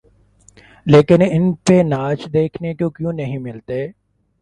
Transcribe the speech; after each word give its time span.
لیکن 0.87 1.21
ان 1.31 1.53
پہ 1.65 1.81
ناچ 1.83 2.25
دیکھنے 2.33 2.73
کو 2.73 2.89
کیوں 2.89 3.13
نہیں 3.13 3.37
ملتے؟ 3.37 3.85